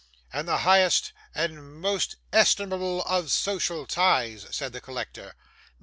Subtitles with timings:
[0.33, 5.35] 'And the highest and most estimable of social ties,' said the collector.